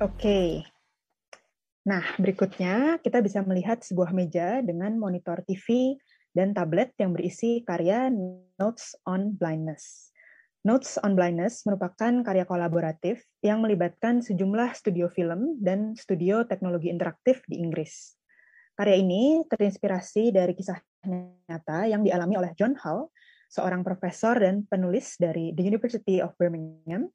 Oke. 0.00 0.64
Nah, 1.84 2.00
berikutnya 2.16 2.96
kita 3.04 3.20
bisa 3.20 3.44
melihat 3.44 3.84
sebuah 3.84 4.16
meja 4.16 4.64
dengan 4.64 4.96
monitor 4.96 5.44
TV 5.44 5.92
dan 6.32 6.56
tablet 6.56 6.96
yang 6.96 7.12
berisi 7.12 7.60
karya 7.68 8.08
Notes 8.56 8.96
on 9.04 9.36
Blindness. 9.36 10.08
Notes 10.64 10.96
on 11.04 11.12
Blindness 11.12 11.68
merupakan 11.68 12.24
karya 12.24 12.48
kolaboratif 12.48 13.28
yang 13.44 13.60
melibatkan 13.60 14.24
sejumlah 14.24 14.72
studio 14.72 15.12
film 15.12 15.60
dan 15.60 15.92
studio 15.92 16.48
teknologi 16.48 16.88
interaktif 16.88 17.44
di 17.44 17.60
Inggris. 17.60 18.16
Karya 18.80 19.04
ini 19.04 19.44
terinspirasi 19.52 20.32
dari 20.32 20.56
kisah 20.56 20.80
nyata 21.44 21.92
yang 21.92 22.00
dialami 22.00 22.40
oleh 22.40 22.56
John 22.56 22.72
Hall, 22.80 23.12
seorang 23.52 23.84
profesor 23.84 24.32
dan 24.40 24.64
penulis 24.64 25.20
dari 25.20 25.52
The 25.52 25.60
University 25.60 26.24
of 26.24 26.32
Birmingham 26.40 27.12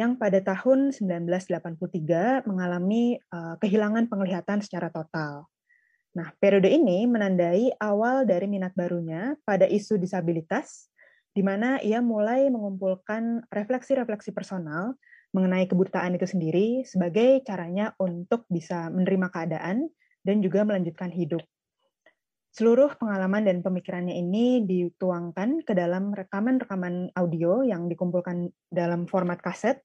yang 0.00 0.16
pada 0.16 0.40
tahun 0.40 0.96
1983 0.96 2.48
mengalami 2.48 3.20
uh, 3.28 3.60
kehilangan 3.60 4.08
penglihatan 4.08 4.64
secara 4.64 4.88
total. 4.88 5.44
Nah, 6.16 6.32
periode 6.40 6.72
ini 6.72 7.04
menandai 7.04 7.68
awal 7.76 8.24
dari 8.24 8.48
minat 8.48 8.72
barunya 8.72 9.36
pada 9.44 9.68
isu 9.68 10.00
disabilitas, 10.00 10.88
di 11.36 11.44
mana 11.44 11.76
ia 11.84 12.00
mulai 12.00 12.48
mengumpulkan 12.48 13.44
refleksi-refleksi 13.52 14.32
personal 14.32 14.96
mengenai 15.30 15.68
kebutaan 15.68 16.16
itu 16.16 16.26
sendiri 16.26 16.82
sebagai 16.82 17.44
caranya 17.46 17.94
untuk 18.00 18.48
bisa 18.50 18.90
menerima 18.90 19.30
keadaan 19.30 19.86
dan 20.24 20.42
juga 20.42 20.66
melanjutkan 20.66 21.12
hidup. 21.12 21.44
Seluruh 22.50 22.98
pengalaman 22.98 23.46
dan 23.46 23.62
pemikirannya 23.62 24.18
ini 24.18 24.66
dituangkan 24.66 25.62
ke 25.62 25.70
dalam 25.70 26.10
rekaman-rekaman 26.10 27.14
audio 27.14 27.62
yang 27.62 27.86
dikumpulkan 27.86 28.50
dalam 28.66 29.06
format 29.06 29.38
kaset 29.38 29.78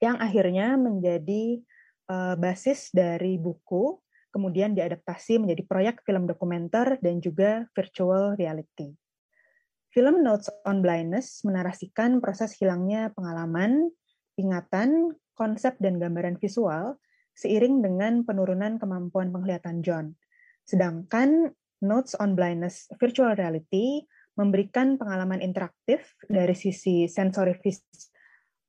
yang 0.00 0.16
akhirnya 0.16 0.80
menjadi 0.80 1.60
uh, 2.08 2.34
basis 2.40 2.88
dari 2.96 3.36
buku, 3.36 4.00
kemudian 4.32 4.72
diadaptasi 4.72 5.36
menjadi 5.36 5.62
proyek 5.68 5.96
film 6.06 6.24
dokumenter 6.24 6.96
dan 7.04 7.20
juga 7.20 7.68
virtual 7.76 8.40
reality. 8.40 8.94
Film 9.92 10.24
Notes 10.24 10.48
on 10.64 10.80
Blindness 10.80 11.44
menarasikan 11.44 12.24
proses 12.24 12.56
hilangnya 12.56 13.12
pengalaman, 13.12 13.88
ingatan, 14.40 15.12
konsep 15.36 15.76
dan 15.80 16.00
gambaran 16.00 16.40
visual 16.40 16.96
seiring 17.38 17.84
dengan 17.84 18.26
penurunan 18.26 18.80
kemampuan 18.80 19.30
penglihatan 19.30 19.80
John. 19.86 20.18
Sedangkan 20.66 21.54
Notes 21.82 22.18
on 22.18 22.34
Blindness 22.34 22.90
Virtual 22.98 23.34
Reality 23.38 24.02
memberikan 24.38 24.94
pengalaman 24.98 25.42
interaktif 25.42 26.14
dari 26.30 26.54
sisi 26.54 27.10
sensori 27.10 27.54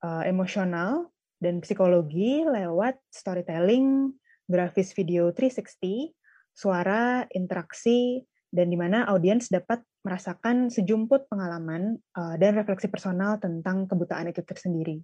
uh, 0.02 0.26
emosional 0.26 1.14
dan 1.38 1.62
psikologi 1.62 2.42
lewat 2.44 2.98
storytelling, 3.14 4.12
grafis 4.50 4.92
video 4.98 5.30
360, 5.32 6.12
suara, 6.52 7.24
interaksi, 7.38 8.26
dan 8.50 8.74
di 8.74 8.78
mana 8.78 9.06
audiens 9.06 9.48
dapat 9.54 9.86
merasakan 10.02 10.74
sejumput 10.74 11.30
pengalaman 11.30 12.02
uh, 12.18 12.36
dan 12.42 12.58
refleksi 12.58 12.90
personal 12.90 13.38
tentang 13.38 13.86
kebutaan 13.86 14.34
itu 14.34 14.42
tersendiri. 14.42 14.98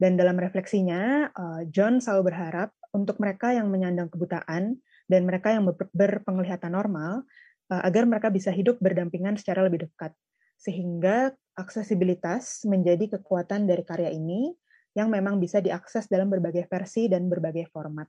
Dan 0.00 0.16
dalam 0.16 0.36
refleksinya, 0.36 1.32
uh, 1.32 1.60
John 1.68 2.00
selalu 2.00 2.32
berharap 2.32 2.72
untuk 2.92 3.16
mereka 3.20 3.52
yang 3.52 3.68
menyandang 3.68 4.12
kebutaan 4.12 4.80
dan 5.10 5.26
mereka 5.26 5.50
yang 5.50 5.66
berpenglihatan 5.90 6.70
normal 6.70 7.26
uh, 7.74 7.82
agar 7.82 8.06
mereka 8.06 8.30
bisa 8.30 8.54
hidup 8.54 8.78
berdampingan 8.78 9.34
secara 9.34 9.66
lebih 9.66 9.90
dekat 9.90 10.14
sehingga 10.54 11.34
aksesibilitas 11.58 12.62
menjadi 12.68 13.18
kekuatan 13.18 13.66
dari 13.66 13.82
karya 13.82 14.14
ini 14.14 14.54
yang 14.94 15.10
memang 15.10 15.42
bisa 15.42 15.58
diakses 15.58 16.06
dalam 16.06 16.30
berbagai 16.30 16.68
versi 16.70 17.10
dan 17.10 17.26
berbagai 17.26 17.66
format. 17.72 18.06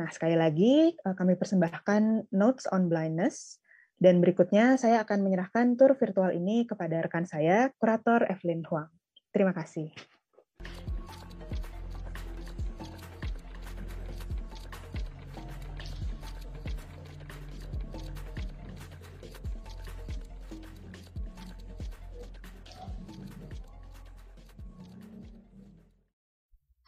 Nah, 0.00 0.08
sekali 0.08 0.38
lagi 0.38 0.96
uh, 1.04 1.12
kami 1.12 1.36
persembahkan 1.36 2.32
Notes 2.32 2.64
on 2.72 2.88
Blindness 2.88 3.60
dan 4.00 4.24
berikutnya 4.24 4.80
saya 4.80 5.04
akan 5.04 5.20
menyerahkan 5.20 5.76
tur 5.76 5.92
virtual 5.92 6.32
ini 6.32 6.64
kepada 6.64 7.04
rekan 7.04 7.28
saya, 7.28 7.68
kurator 7.76 8.24
Evelyn 8.24 8.64
Huang. 8.64 8.88
Terima 9.28 9.52
kasih. 9.52 9.92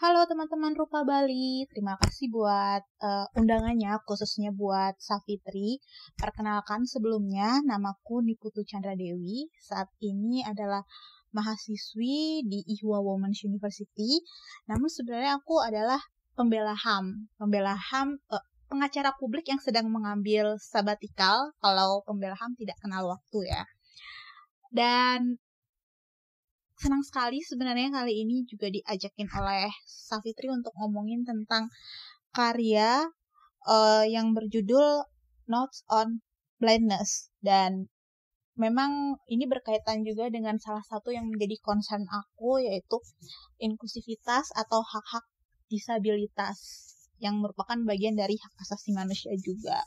Halo 0.02 0.26
teman-teman 0.26 0.74
Rupa 0.74 1.06
Bali, 1.06 1.62
terima 1.70 1.94
kasih 1.94 2.26
buat 2.26 2.82
uh, 3.06 3.38
undangannya 3.38 4.02
khususnya 4.02 4.50
buat 4.50 4.98
Safitri. 4.98 5.78
Perkenalkan 6.18 6.82
sebelumnya, 6.90 7.62
namaku 7.62 8.18
Niputu 8.26 8.66
Chandra 8.66 8.98
Dewi. 8.98 9.46
Saat 9.62 9.94
ini 10.02 10.42
adalah 10.42 10.82
mahasiswi 11.30 12.42
di 12.42 12.66
Ihwa 12.66 12.98
Women's 12.98 13.46
University. 13.46 14.26
Namun 14.66 14.90
sebenarnya 14.90 15.38
aku 15.38 15.62
adalah 15.62 16.02
pembela 16.34 16.74
HAM, 16.74 17.30
pembela 17.38 17.78
HAM 17.78 18.18
uh, 18.26 18.42
pengacara 18.66 19.14
publik 19.14 19.46
yang 19.54 19.62
sedang 19.62 19.86
mengambil 19.86 20.58
sabatikal 20.58 21.54
kalau 21.62 22.02
pembela 22.02 22.34
HAM 22.34 22.58
tidak 22.58 22.74
kenal 22.82 23.06
waktu 23.06 23.54
ya. 23.54 23.62
Dan 24.66 25.38
senang 26.82 27.06
sekali 27.06 27.38
sebenarnya 27.38 27.94
kali 27.94 28.26
ini 28.26 28.42
juga 28.50 28.66
diajakin 28.66 29.30
oleh 29.38 29.70
Safitri 29.86 30.50
untuk 30.50 30.74
ngomongin 30.74 31.22
tentang 31.22 31.70
karya 32.34 33.06
uh, 33.70 34.02
yang 34.02 34.34
berjudul 34.34 35.06
Notes 35.46 35.86
on 35.86 36.18
Blindness 36.58 37.30
dan 37.38 37.86
memang 38.58 39.14
ini 39.30 39.46
berkaitan 39.46 40.02
juga 40.02 40.26
dengan 40.26 40.58
salah 40.58 40.82
satu 40.82 41.14
yang 41.14 41.30
menjadi 41.30 41.54
concern 41.62 42.02
aku 42.10 42.58
yaitu 42.58 42.98
inklusivitas 43.62 44.50
atau 44.58 44.82
hak-hak 44.82 45.22
disabilitas 45.70 46.58
yang 47.22 47.38
merupakan 47.38 47.78
bagian 47.86 48.18
dari 48.18 48.34
hak 48.34 48.54
asasi 48.66 48.90
manusia 48.90 49.30
juga. 49.38 49.86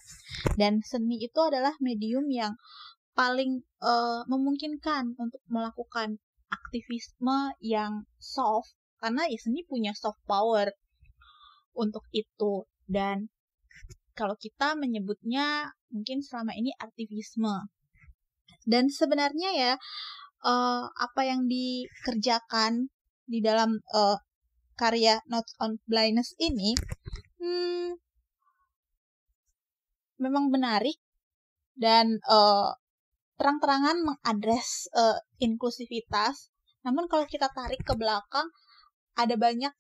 Dan 0.56 0.80
seni 0.80 1.20
itu 1.20 1.40
adalah 1.44 1.76
medium 1.84 2.32
yang 2.32 2.56
paling 3.12 3.64
uh, 3.84 4.24
memungkinkan 4.32 5.20
untuk 5.20 5.44
melakukan 5.52 6.16
aktivisme 6.76 7.56
yang 7.64 8.04
soft 8.20 8.76
karena 9.00 9.24
ya 9.32 9.40
seni 9.40 9.64
punya 9.64 9.96
soft 9.96 10.20
power 10.28 10.68
untuk 11.72 12.04
itu 12.12 12.68
dan 12.84 13.32
kalau 14.12 14.36
kita 14.36 14.76
menyebutnya 14.76 15.72
mungkin 15.88 16.20
selama 16.20 16.52
ini 16.52 16.76
aktivisme 16.76 17.72
dan 18.68 18.92
sebenarnya 18.92 19.56
ya 19.56 19.74
uh, 20.44 20.92
apa 20.92 21.22
yang 21.24 21.48
dikerjakan 21.48 22.92
di 23.24 23.40
dalam 23.40 23.80
uh, 23.96 24.20
karya 24.76 25.24
Notes 25.32 25.56
on 25.64 25.80
Blindness 25.88 26.36
ini 26.44 26.76
hmm, 27.40 27.96
memang 30.20 30.52
menarik 30.52 31.00
dan 31.80 32.20
uh, 32.28 32.76
terang-terangan 33.36 34.00
mengadres 34.04 34.88
uh, 34.96 35.20
inklusivitas. 35.44 36.52
Namun 36.86 37.10
kalau 37.10 37.26
kita 37.26 37.50
tarik 37.50 37.82
ke 37.82 37.98
belakang, 37.98 38.48
ada 39.18 39.36
banyak 39.36 39.74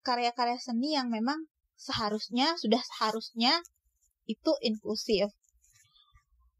karya-karya 0.00 0.56
seni 0.56 0.96
yang 0.96 1.12
memang 1.12 1.44
seharusnya 1.76 2.56
sudah 2.56 2.80
seharusnya 2.80 3.60
itu 4.24 4.52
inklusif. 4.64 5.28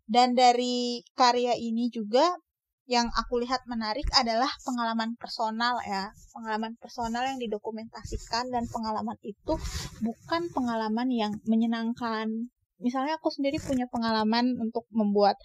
Dan 0.05 0.35
dari 0.37 1.01
karya 1.17 1.55
ini 1.57 1.89
juga 1.89 2.35
yang 2.91 3.07
aku 3.15 3.39
lihat 3.39 3.63
menarik 3.71 4.03
adalah 4.19 4.51
pengalaman 4.67 5.15
personal 5.15 5.79
ya. 5.87 6.11
Pengalaman 6.35 6.75
personal 6.83 7.23
yang 7.23 7.39
didokumentasikan 7.39 8.51
dan 8.51 8.67
pengalaman 8.67 9.15
itu 9.23 9.55
bukan 10.03 10.51
pengalaman 10.51 11.07
yang 11.15 11.33
menyenangkan, 11.47 12.51
misalnya 12.81 13.17
aku 13.21 13.29
sendiri 13.33 13.61
punya 13.61 13.87
pengalaman 13.89 14.57
untuk 14.59 14.85
membuat 14.91 15.37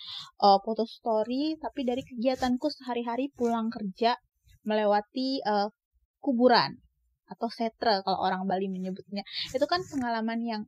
uh, 0.41 0.59
foto 0.63 0.87
story 0.87 1.59
tapi 1.59 1.83
dari 1.87 2.01
kegiatanku 2.01 2.67
sehari-hari 2.71 3.31
pulang 3.35 3.69
kerja 3.69 4.15
melewati 4.65 5.43
uh, 5.45 5.69
kuburan 6.19 6.81
atau 7.29 7.49
setre 7.49 8.01
kalau 8.05 8.21
orang 8.21 8.45
Bali 8.45 8.69
menyebutnya. 8.69 9.25
Itu 9.53 9.65
kan 9.69 9.81
pengalaman 9.85 10.41
yang 10.41 10.61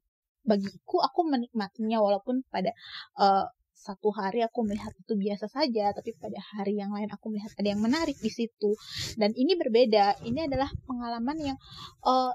bagiku 0.48 1.04
aku 1.04 1.28
menikmatinya 1.28 2.00
walaupun 2.00 2.46
pada 2.48 2.72
uh, 3.20 3.46
satu 3.78 4.10
hari 4.10 4.42
aku 4.42 4.66
melihat 4.66 4.90
itu 4.98 5.14
biasa 5.14 5.46
saja 5.48 5.94
tapi 5.94 6.18
pada 6.18 6.36
hari 6.58 6.82
yang 6.82 6.90
lain 6.90 7.08
aku 7.14 7.30
melihat 7.30 7.54
ada 7.58 7.70
yang 7.74 7.82
menarik 7.82 8.18
di 8.18 8.32
situ. 8.34 8.74
Dan 9.18 9.34
ini 9.38 9.54
berbeda 9.54 10.26
ini 10.26 10.50
adalah 10.50 10.70
pengalaman 10.90 11.38
yang 11.54 11.58
uh, 12.06 12.34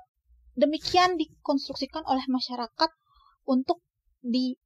demikian 0.54 1.18
dikonstruksikan 1.18 2.06
oleh 2.06 2.22
masyarakat 2.30 2.90
untuk 3.42 3.81
di 4.22 4.56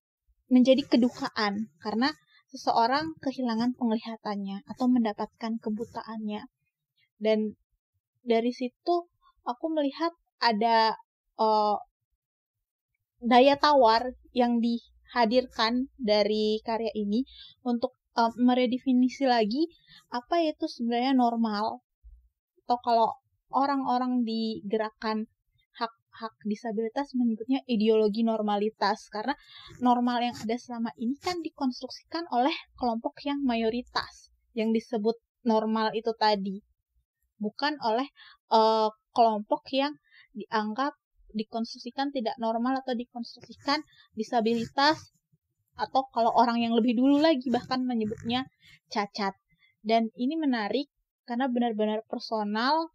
menjadi 0.47 0.87
kedukaan 0.87 1.73
karena 1.82 2.14
seseorang 2.53 3.19
kehilangan 3.19 3.75
penglihatannya 3.75 4.62
atau 4.70 4.87
mendapatkan 4.87 5.58
kebutaannya. 5.58 6.47
Dan 7.19 7.58
dari 8.23 8.53
situ 8.55 9.11
aku 9.43 9.67
melihat 9.73 10.12
ada 10.38 10.94
uh, 11.41 11.76
daya 13.19 13.56
tawar 13.56 14.14
yang 14.37 14.61
dihadirkan 14.61 15.88
dari 15.97 16.61
karya 16.62 16.93
ini 16.94 17.25
untuk 17.64 17.97
uh, 18.14 18.31
meredefinisi 18.37 19.25
lagi 19.25 19.67
apa 20.12 20.44
itu 20.44 20.69
sebenarnya 20.69 21.17
normal 21.17 21.81
atau 22.67 22.79
kalau 22.82 23.11
orang-orang 23.55 24.26
di 24.26 24.61
gerakan 24.67 25.31
hak 26.16 26.34
disabilitas 26.48 27.12
menyebutnya 27.12 27.60
ideologi 27.68 28.24
normalitas. 28.24 29.06
Karena 29.12 29.36
normal 29.84 30.32
yang 30.32 30.36
ada 30.36 30.56
selama 30.56 30.90
ini 30.96 31.14
kan 31.20 31.44
dikonstruksikan 31.44 32.26
oleh 32.32 32.52
kelompok 32.80 33.20
yang 33.28 33.44
mayoritas 33.44 34.32
yang 34.56 34.72
disebut 34.72 35.20
normal 35.44 35.92
itu 35.92 36.10
tadi. 36.16 36.64
Bukan 37.36 37.76
oleh 37.84 38.08
uh, 38.48 38.88
kelompok 39.12 39.68
yang 39.76 39.92
dianggap 40.32 40.96
dikonstruksikan 41.36 42.16
tidak 42.16 42.36
normal 42.40 42.80
atau 42.80 42.96
dikonstruksikan 42.96 43.84
disabilitas 44.16 45.12
atau 45.76 46.08
kalau 46.08 46.32
orang 46.32 46.64
yang 46.64 46.72
lebih 46.72 46.96
dulu 46.96 47.20
lagi 47.20 47.52
bahkan 47.52 47.84
menyebutnya 47.84 48.48
cacat. 48.88 49.36
Dan 49.84 50.08
ini 50.16 50.34
menarik 50.40 50.88
karena 51.28 51.46
benar-benar 51.52 52.02
personal. 52.08 52.90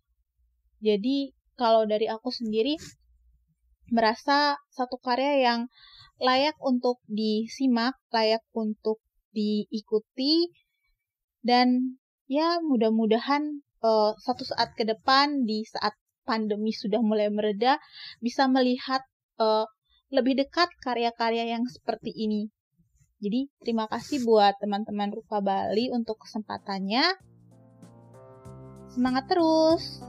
Jadi 0.81 1.37
kalau 1.53 1.85
dari 1.85 2.09
aku 2.09 2.33
sendiri 2.33 2.73
merasa 3.91 4.55
satu 4.71 4.97
karya 4.97 5.43
yang 5.43 5.61
layak 6.17 6.55
untuk 6.63 7.03
disimak, 7.11 7.99
layak 8.09 8.41
untuk 8.55 9.03
diikuti, 9.35 10.49
dan 11.43 11.97
ya 12.31 12.61
mudah-mudahan 12.63 13.61
uh, 13.83 14.13
satu 14.21 14.47
saat 14.47 14.71
ke 14.77 14.87
depan 14.87 15.43
di 15.43 15.67
saat 15.67 15.97
pandemi 16.23 16.71
sudah 16.71 17.01
mulai 17.01 17.27
mereda 17.33 17.81
bisa 18.21 18.45
melihat 18.45 19.01
uh, 19.41 19.65
lebih 20.13 20.37
dekat 20.37 20.69
karya-karya 20.85 21.57
yang 21.57 21.65
seperti 21.65 22.13
ini. 22.13 22.47
Jadi 23.21 23.53
terima 23.61 23.85
kasih 23.85 24.25
buat 24.25 24.57
teman-teman 24.57 25.13
Rupa 25.13 25.41
Bali 25.41 25.93
untuk 25.93 26.21
kesempatannya. 26.25 27.05
Semangat 28.91 29.29
terus! 29.29 30.01